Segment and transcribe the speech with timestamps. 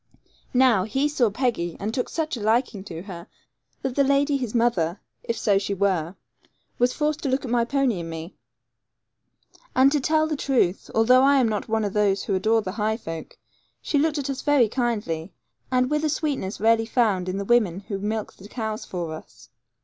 [0.55, 3.27] Now, he saw Peggy, and took such a liking to her,
[3.83, 6.15] that the lady his mother if so she were
[6.79, 8.33] was forced to look at my pony and me.
[9.75, 12.97] And, to tell the truth, although I am not of those who adore the high
[12.97, 13.37] folk,
[13.79, 15.33] she looked at us very kindly,
[15.71, 19.49] and with a sweetness rarely found in the women who milk the cows for us.